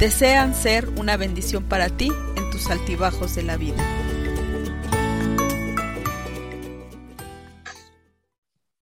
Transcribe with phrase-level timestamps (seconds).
[0.00, 3.76] desean ser una bendición para ti en tus altibajos de la vida.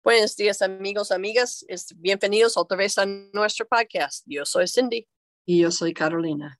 [0.01, 1.65] Buenos días amigos, amigas.
[1.97, 4.23] Bienvenidos otra vez a nuestro podcast.
[4.25, 5.05] Yo soy Cindy.
[5.45, 6.57] Y yo soy Carolina.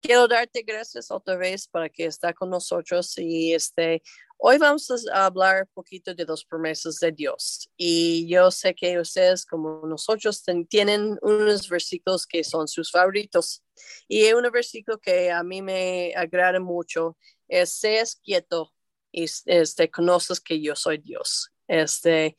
[0.00, 4.02] Quiero darte gracias otra vez para que está con nosotros y este,
[4.44, 7.70] Hoy vamos a hablar un poquito de las promesas de Dios.
[7.76, 13.62] Y yo sé que ustedes, como nosotros, tienen unos versículos que son sus favoritos.
[14.08, 18.74] Y un versículo que a mí me agrada mucho es, seas quieto
[19.12, 21.52] y este, conoces que yo soy Dios.
[21.68, 22.36] Este,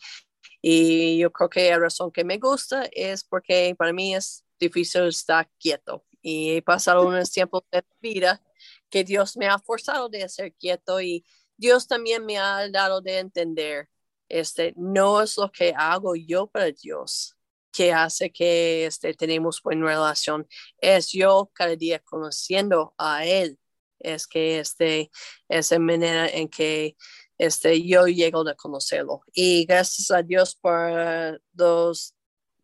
[0.61, 5.03] y yo creo que la razón que me gusta es porque para mí es difícil
[5.03, 6.03] estar quieto.
[6.21, 8.43] Y he pasado unos tiempos de vida
[8.89, 11.23] que Dios me ha forzado de ser quieto y
[11.63, 13.87] Dios también me ha dado de entender,
[14.27, 17.37] este, no es lo que hago yo para Dios
[17.71, 20.45] que hace que este, tenemos buena relación,
[20.77, 23.57] es yo cada día conociendo a Él,
[23.99, 25.09] es que este,
[25.47, 26.97] es la manera en que
[27.37, 29.21] este, yo llego a conocerlo.
[29.33, 32.13] Y gracias a Dios por los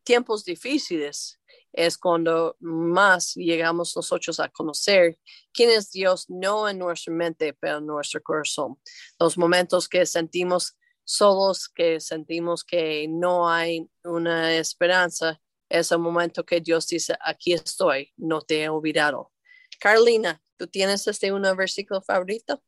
[0.04, 1.39] tiempos difíciles
[1.74, 5.18] es cuando más llegamos nosotros a conocer
[5.54, 8.80] quién es Dios, no en nuestra mente, pero en nuestro corazón.
[9.20, 16.46] Los momentos que sentimos solos, que sentimos que no hay una esperanza, es el momento
[16.46, 19.32] que Dios dice, aquí estoy, no te he olvidado.
[19.80, 22.64] Carolina, ¿tú tienes este un versículo favorito?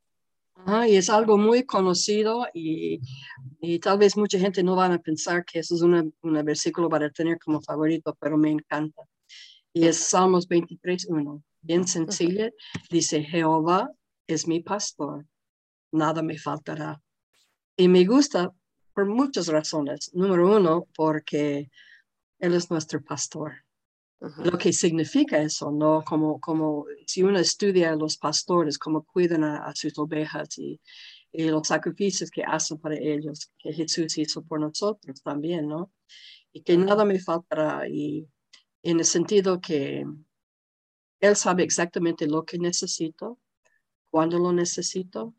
[0.88, 3.02] Y es algo muy conocido y,
[3.60, 6.14] y, tal vez mucha gente no van a pensar que eso es un
[6.46, 9.04] versículo para tener como favorito, pero me encanta.
[9.74, 12.50] Y es Salmos 23.1, bien sencillo.
[12.90, 13.90] Dice, Jehová
[14.28, 15.26] es mi pastor,
[15.92, 17.02] nada me faltará.
[17.76, 18.52] Y me gusta
[18.94, 20.12] por muchas razones.
[20.14, 21.72] Número uno, porque
[22.40, 23.54] Él es nuestro pastor
[24.22, 26.04] lo que significa eso, ¿no?
[26.04, 30.80] Como, como si uno estudia a los pastores, cómo cuidan a, sus ovejas y,
[31.32, 35.92] y, los sacrificios que hacen para ellos, que Jesús hizo por nosotros también, ¿no?
[36.54, 38.28] Y que nada me faltará, y
[38.84, 40.06] en el sentido que
[41.20, 43.40] Él sabe exactamente lo que necesito,
[44.12, 45.34] cuándo lo necesito,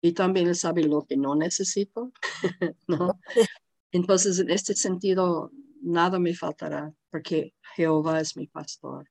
[0.00, 2.12] y también Él sabe lo que no necesito,
[2.86, 3.18] ¿no?
[3.90, 5.50] Entonces, en este sentido,
[5.86, 9.08] nada me faltará, porque Jehová es mi pastor.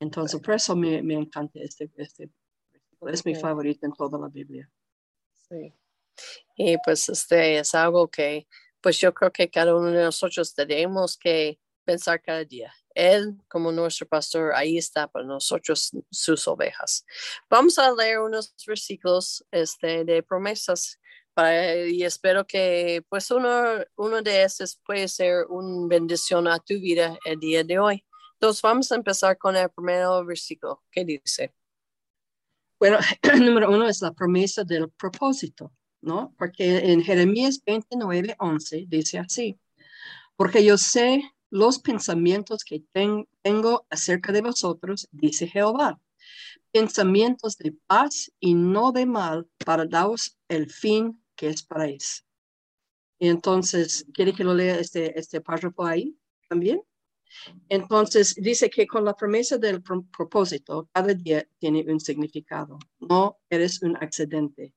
[0.00, 2.30] Entonces, por eso me, me encanta este, este,
[3.08, 4.70] es mi favorito en toda la Biblia.
[5.48, 5.74] Sí.
[6.56, 8.46] Y pues este es algo que,
[8.80, 12.72] pues yo creo que cada uno de nosotros tenemos que pensar cada día.
[12.94, 17.04] Él, como nuestro pastor, ahí está para nosotros, sus ovejas.
[17.48, 20.98] Vamos a leer unos versículos este, de promesas
[21.88, 23.50] y espero que pues uno,
[23.96, 28.04] uno de esos puede ser una bendición a tu vida el día de hoy.
[28.34, 30.82] Entonces vamos a empezar con el primer versículo.
[30.90, 31.54] ¿Qué dice?
[32.78, 32.98] Bueno,
[33.40, 36.34] número uno es la promesa del propósito, ¿no?
[36.38, 39.58] Porque en Jeremías 29, 11 dice así,
[40.36, 42.82] porque yo sé los pensamientos que
[43.42, 46.00] tengo acerca de vosotros, dice Jehová,
[46.72, 52.22] pensamientos de paz y no de mal para daros el fin que es para eso.
[53.18, 56.18] Y entonces, ¿quiere que lo lea este, este párrafo ahí
[56.48, 56.82] también?
[57.68, 62.78] Entonces, dice que con la promesa del propósito, cada día tiene un significado.
[62.98, 64.74] No eres un accidente.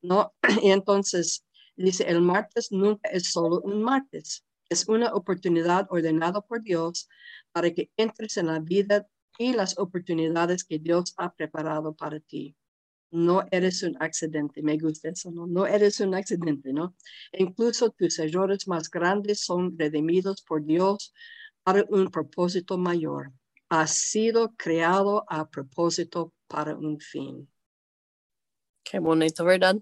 [0.00, 1.44] No, y entonces
[1.76, 4.44] dice, el martes nunca es solo un martes.
[4.68, 7.08] Es una oportunidad ordenada por Dios
[7.52, 9.08] para que entres en la vida
[9.38, 12.56] y las oportunidades que Dios ha preparado para ti
[13.10, 15.46] no eres un accidente, me gusta eso, ¿no?
[15.46, 16.94] No eres un accidente, ¿no?
[17.32, 21.12] incluso tus errores más grandes son redimidos por Dios
[21.62, 23.32] para un propósito mayor.
[23.68, 27.48] Has sido creado a propósito para un fin.
[28.82, 29.76] Qué bonito, ¿verdad?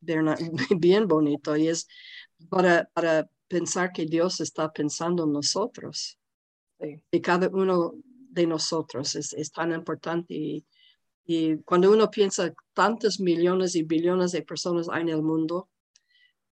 [0.78, 1.56] Bien bonito.
[1.56, 1.88] Y es
[2.48, 6.18] para, para pensar que Dios está pensando en nosotros.
[7.10, 10.66] Y cada uno de nosotros es, es tan importante y,
[11.32, 15.70] y cuando uno piensa tantos millones y billones de personas hay en el mundo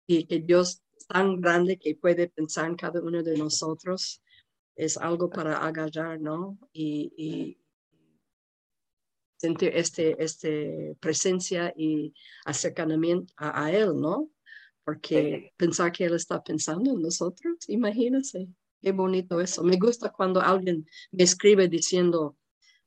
[0.07, 4.21] y que Dios es tan grande que puede pensar en cada uno de nosotros,
[4.77, 6.57] es algo para agarrar, ¿no?
[6.71, 7.57] Y, y
[9.35, 12.13] sentir este, este presencia y
[12.45, 14.31] acercamiento a, a Él, ¿no?
[14.85, 18.47] Porque pensar que Él está pensando en nosotros, imagínense,
[18.81, 19.65] qué bonito eso.
[19.65, 22.37] Me gusta cuando alguien me escribe diciendo,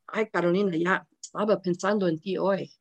[0.06, 2.72] ay Carolina, ya estaba pensando en ti hoy.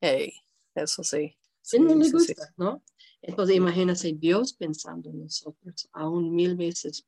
[0.00, 0.32] Hey,
[0.74, 1.36] eso sí.
[1.62, 2.82] Sí, no le gusta, ¿no?
[3.22, 7.06] Entonces imagínense Dios pensando en nosotros, aún mil veces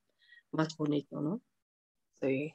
[0.50, 1.42] más bonito, ¿no?
[2.20, 2.54] Sí.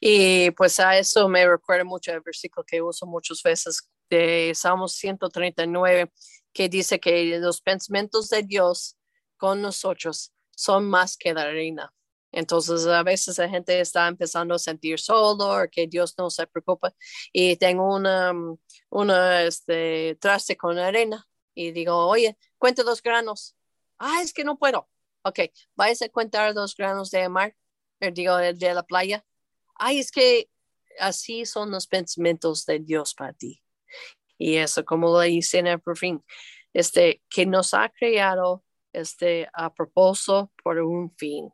[0.00, 4.94] Y pues a eso me recuerda mucho el versículo que uso muchas veces de Salmos
[4.94, 6.12] 139,
[6.52, 8.96] que dice que los pensamientos de Dios
[9.36, 11.92] con nosotros son más que la arena.
[12.38, 16.94] Entonces, a veces la gente está empezando a sentir solo que Dios no se preocupa.
[17.32, 18.32] Y tengo una,
[18.90, 23.56] una este, traste con arena y digo, oye, cuente dos granos.
[23.98, 24.88] Ah, es que no puedo.
[25.22, 25.40] Ok,
[25.74, 27.56] vais a contar dos granos de mar,
[27.98, 29.24] eh, digo, de la playa.
[29.74, 30.48] Ay, es que
[31.00, 33.64] así son los pensamientos de Dios para ti.
[34.38, 36.24] Y eso, como lo dice en el fin,
[36.72, 41.52] este, que nos ha creado este, a propósito por un fin.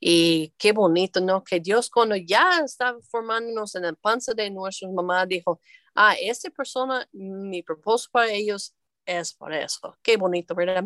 [0.00, 1.42] Y qué bonito, ¿no?
[1.42, 5.60] Que Dios cuando ya estaba formándonos en la panza de nuestra mamá dijo,
[5.94, 8.74] ah, esta persona, mi propósito para ellos
[9.06, 9.96] es por eso.
[10.02, 10.84] Qué bonito, ¿verdad?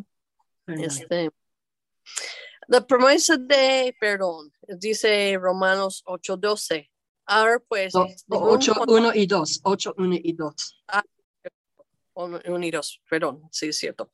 [0.67, 1.31] Este,
[2.69, 6.91] la promesa de perdón, dice Romanos 8:12.
[7.27, 7.93] Ahora pues.
[8.29, 9.61] 8, 1 y 2.
[9.63, 10.85] 8, 1 y 2.
[10.89, 11.05] Ah,
[12.15, 14.11] 1 y 2, perdón, sí, es cierto.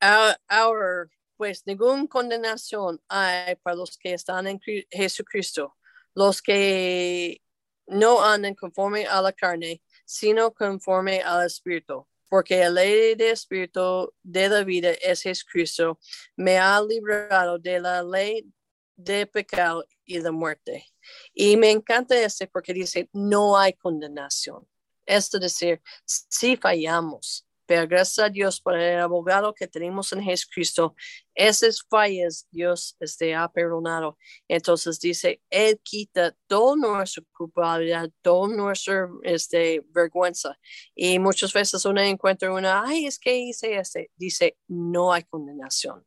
[0.00, 4.60] Ahora pues ninguna condenación hay para los que están en
[4.90, 5.76] Jesucristo,
[6.14, 7.42] los que
[7.86, 14.12] no andan conforme a la carne, sino conforme al Espíritu porque la ley de espíritu
[14.22, 15.98] de la vida es Jesucristo,
[16.36, 18.52] me ha librado de la ley
[18.96, 20.86] de pecado y de muerte.
[21.34, 24.66] Y me encanta este porque dice, no hay condenación.
[25.04, 30.22] Esto es decir, si fallamos, pero gracias a Dios por el abogado que tenemos en
[30.22, 30.94] Jesucristo,
[31.34, 34.16] esas fallas Dios este, ha perdonado.
[34.48, 40.58] Entonces dice, Él quita toda nuestra culpabilidad, toda nuestra este, vergüenza.
[40.94, 44.10] Y muchas veces uno encuentra una, ay, es que hice este.
[44.16, 46.06] Dice, no hay condenación.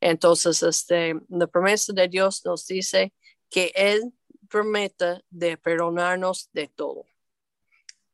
[0.00, 3.12] Entonces, este, la promesa de Dios nos dice
[3.50, 4.12] que Él
[4.48, 7.04] promete de perdonarnos de todo.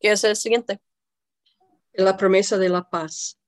[0.00, 0.80] ¿Qué es el siguiente?
[1.92, 3.38] La promesa de la paz.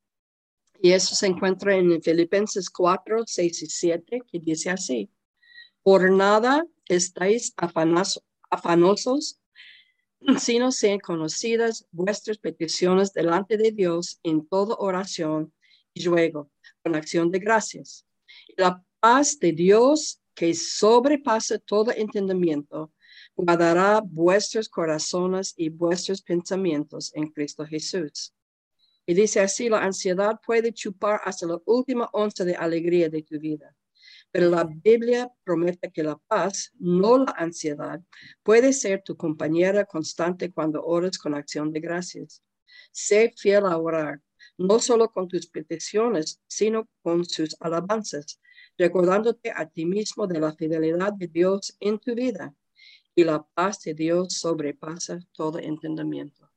[0.80, 5.10] Y eso se encuentra en Filipenses 4, 6 y 7, que dice así,
[5.82, 9.40] por nada estáis afanosos,
[10.38, 15.52] sino sean conocidas vuestras peticiones delante de Dios en toda oración
[15.94, 16.50] y ruego,
[16.82, 18.06] con acción de gracias.
[18.56, 22.92] la paz de Dios, que sobrepasa todo entendimiento,
[23.36, 28.34] guardará vuestros corazones y vuestros pensamientos en Cristo Jesús.
[29.06, 33.38] Y dice así, la ansiedad puede chupar hasta la última onza de alegría de tu
[33.38, 33.74] vida.
[34.30, 38.00] Pero la Biblia promete que la paz, no la ansiedad,
[38.42, 42.42] puede ser tu compañera constante cuando oras con acción de gracias.
[42.92, 44.20] Sé fiel a orar,
[44.56, 48.40] no solo con tus peticiones, sino con sus alabanzas,
[48.78, 52.54] recordándote a ti mismo de la fidelidad de Dios en tu vida
[53.14, 56.50] y la paz de Dios sobrepasa todo entendimiento.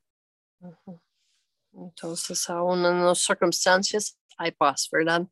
[1.73, 5.27] Entonces, aún en las circunstancias hay paz, ¿verdad?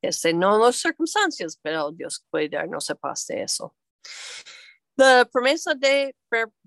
[0.00, 3.76] Este, no en las circunstancias, pero Dios puede darnos paz de eso.
[4.96, 6.16] La promesa de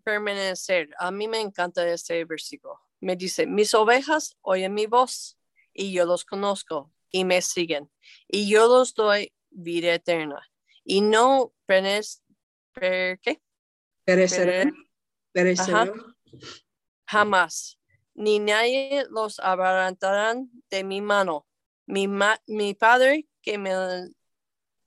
[0.03, 2.79] permanecer, a mí me encanta este versículo.
[3.01, 5.37] Me dice, mis ovejas oyen mi voz
[5.73, 7.89] y yo los conozco y me siguen
[8.27, 10.41] y yo los doy vida eterna
[10.83, 13.41] y no per, ¿qué?
[15.31, 15.93] Perecerán.
[17.05, 17.79] Jamás.
[18.15, 21.45] Ni nadie los abarantarán de mi mano.
[21.85, 22.07] Mi,
[22.47, 23.71] mi padre que me,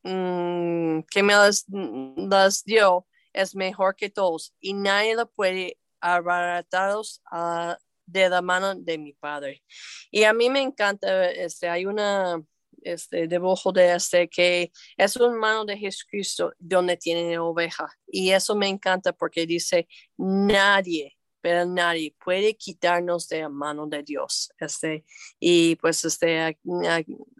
[0.02, 7.74] mm, que me las, dio es mejor que todos y nadie lo puede abaratarlos uh,
[8.06, 9.62] de la mano de mi padre.
[10.10, 12.42] Y a mí me encanta, este, hay una
[12.84, 17.88] este, debajo de este, que es un mano de Jesucristo donde tiene oveja.
[18.06, 24.02] Y eso me encanta porque dice, nadie, pero nadie puede quitarnos de la mano de
[24.02, 24.52] Dios.
[24.58, 25.04] Este,
[25.40, 26.58] y pues este,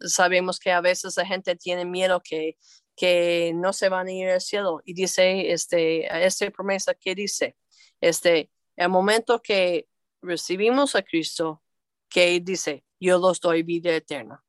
[0.00, 2.58] sabemos que a veces la gente tiene miedo que,
[2.96, 4.80] que no se van a ir al cielo.
[4.84, 7.56] Y dice, este, esta promesa que dice,
[8.00, 9.88] este, el momento que
[10.20, 11.62] recibimos a Cristo,
[12.08, 14.44] que dice, yo los doy vida eterna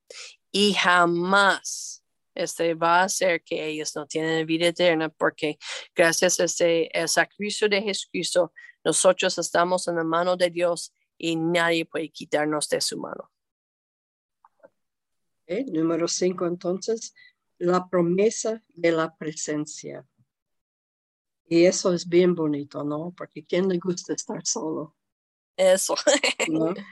[0.54, 2.06] y jamás
[2.36, 5.58] este va a hacer que ellos no tienen vida eterna porque
[5.96, 11.36] gracias a este el sacrificio de Jesucristo nosotros estamos en la mano de Dios y
[11.36, 13.32] nadie puede quitarnos de su mano.
[15.68, 17.14] número cinco, entonces,
[17.58, 20.06] la promesa de la presencia.
[21.48, 23.14] Y eso es bien bonito, ¿no?
[23.16, 24.96] Porque ¿quién le gusta estar solo?
[25.56, 25.96] Eso.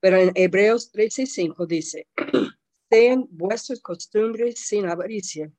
[0.00, 2.08] Pero en Hebreos 13 y 5 dice,
[2.92, 5.50] sean vuestras costumbres sin avaricia,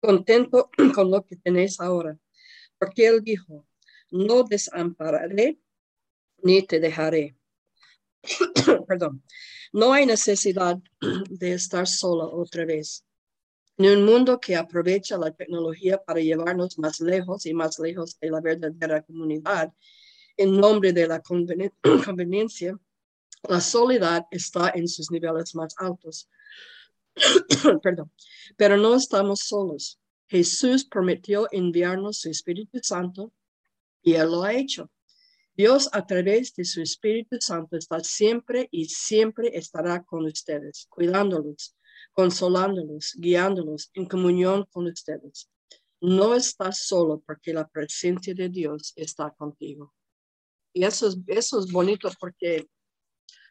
[0.00, 2.16] contento con lo que tenéis ahora.
[2.78, 3.66] Porque él dijo,
[4.12, 5.58] no desampararé
[6.42, 7.36] ni te dejaré.
[8.86, 9.24] Perdón,
[9.72, 10.78] no hay necesidad
[11.30, 13.04] de estar sola otra vez.
[13.76, 18.30] En un mundo que aprovecha la tecnología para llevarnos más lejos y más lejos de
[18.30, 19.72] la verdadera comunidad,
[20.36, 22.78] en nombre de la conveniencia,
[23.48, 26.28] la soledad está en sus niveles más altos.
[27.82, 28.12] Perdón,
[28.56, 30.00] pero no estamos solos.
[30.28, 33.32] Jesús prometió enviarnos su Espíritu Santo
[34.02, 34.90] y Él lo ha hecho.
[35.56, 41.76] Dios a través de su Espíritu Santo está siempre y siempre estará con ustedes, cuidándolos,
[42.12, 45.48] consolándolos, guiándolos en comunión con ustedes.
[46.00, 49.94] No estás solo porque la presencia de Dios está contigo.
[50.72, 52.68] Y eso es, eso es bonito porque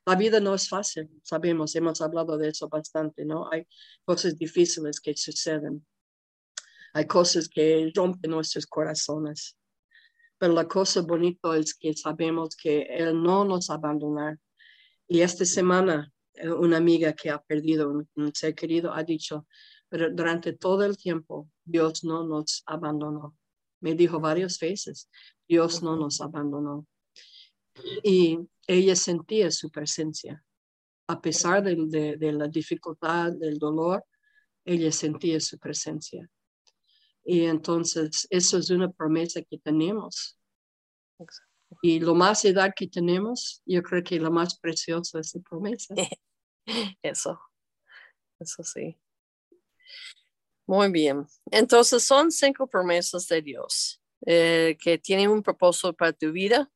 [0.06, 3.50] la vida no es fácil, sabemos, hemos hablado de eso bastante, ¿no?
[3.52, 3.68] Hay
[4.04, 5.86] cosas difíciles que suceden.
[6.94, 9.58] Hay cosas que rompen nuestros corazones.
[10.38, 14.38] Pero la cosa bonita es que sabemos que Él no nos abandona.
[15.08, 19.48] Y esta semana, eh, una amiga que ha perdido un, ser querido ha dicho,
[19.88, 23.38] pero durante todo el tiempo Dios no nos abandonó.
[23.80, 25.10] Me dijo varias veces,
[25.48, 26.86] Dios no nos abandonó.
[28.03, 30.44] Y ella sentía su presencia.
[31.08, 34.06] A pesar de, de la dificultad, del dolor,
[34.65, 36.30] ella sentía su presencia.
[37.25, 40.38] Y entonces eso es una promesa que tenemos.
[41.82, 45.96] Y lo más edad que tenemos, yo creo que lo más precioso es la promesa.
[47.01, 47.38] Eso,
[48.39, 48.98] eso sí.
[50.65, 51.25] Muy bien.
[51.51, 56.72] Entonces son cinco promesas de Dios eh, que tienen un propósito para tu vida,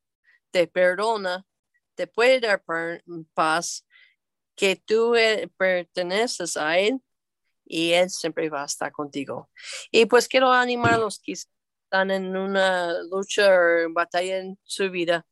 [0.57, 1.45] te perdona,
[1.93, 2.63] te puede dar
[3.35, 3.85] paz,
[4.55, 6.99] que tú eh, perteneces a Él
[7.63, 9.51] y Él siempre va a estar contigo.
[9.91, 14.89] Y pues quiero animar a los que están en una lucha o batalla en su
[14.89, 15.27] vida,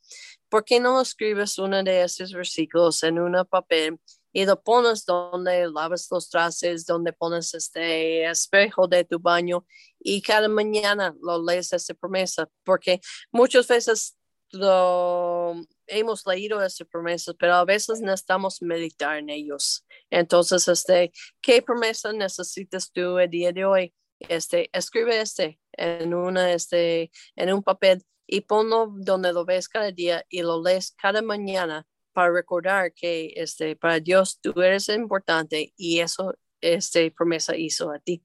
[0.47, 3.99] ¿por qué no escribes uno de esos versículos en un papel
[4.31, 9.65] y lo pones donde lavas los trastes, donde pones este espejo de tu baño
[9.99, 12.47] y cada mañana lo lees esa promesa?
[12.63, 13.01] Porque
[13.31, 14.15] muchas veces
[14.51, 15.55] lo
[15.87, 19.85] hemos leído esa promesa, pero a veces necesitamos meditar en ellos.
[20.09, 21.11] Entonces, este,
[21.41, 23.93] ¿qué promesa necesitas tú el día de hoy?
[24.19, 29.91] Este, escribe este en una, este, en un papel y ponlo donde lo ves cada
[29.91, 35.73] día y lo lees cada mañana para recordar que este, para Dios tú eres importante
[35.75, 38.23] y eso este, promesa hizo a ti.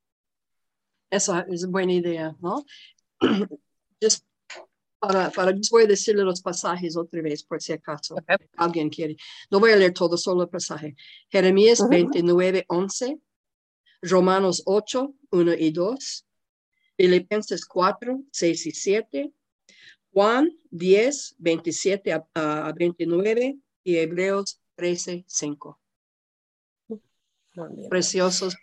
[1.11, 2.65] Esa es buena idea, ¿no?
[5.00, 8.16] para, para, voy a decirle los pasajes otra vez, por si acaso
[8.57, 9.16] alguien quiere.
[9.50, 10.95] No voy a leer todo, solo el pasaje.
[11.30, 13.19] Jeremías 29, 11,
[14.02, 16.26] Romanos 8, 1 y 2,
[16.97, 19.33] Filipenses 4, 6 y 7,
[20.12, 25.80] Juan 10, 27 a, 29 y Hebreos 13, 5.
[27.88, 28.54] Preciosos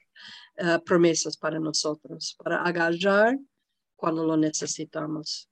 [0.59, 3.37] uh, promesas para nosotros, para agarrar
[3.95, 5.49] cuando lo necesitamos.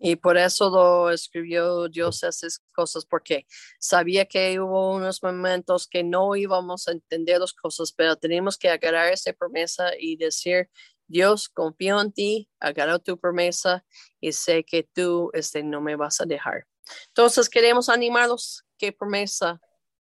[0.00, 3.46] Y por eso lo escribió Dios esas cosas, porque
[3.80, 8.68] sabía que hubo unos momentos que no íbamos a entender las cosas, pero tenemos que
[8.68, 10.70] agarrar esa promesa y decir,
[11.08, 13.84] Dios, confío en ti, agarro tu promesa
[14.20, 16.66] y sé que tú este, no me vas a dejar.
[17.08, 18.64] Entonces queremos animarlos.
[18.78, 19.60] ¿Qué promesa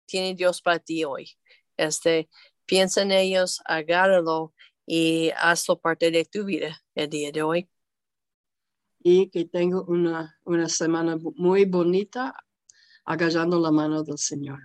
[0.07, 1.31] tiene Dios para ti hoy?
[1.77, 2.31] Este,
[2.65, 4.55] piensa en ellos, agárralo
[4.87, 7.72] y hazlo parte de tu vida el día de hoy.
[9.03, 12.35] Y que tenga una, una semana muy bonita
[13.05, 14.61] agarrando la mano del Señor.